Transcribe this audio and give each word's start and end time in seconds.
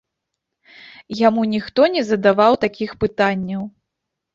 Яму 1.27 1.45
ніхто 1.53 1.81
не 1.99 2.03
задаваў 2.11 2.53
такіх 2.69 3.01
пытанняў! 3.07 3.73